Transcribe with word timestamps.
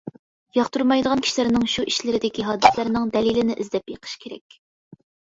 ياقتۇرمايدىغان 0.57 1.19
كىشىلەرنىڭ 1.25 1.67
شۇ 1.73 1.83
ئىشلىرىدىكى 1.91 2.45
ھادىسىلەرنىڭ 2.47 3.11
دەلىلىنى 3.17 3.57
ئىزدەپ 3.65 3.91
بېقىش 3.93 4.15
كېرەك. 4.25 4.57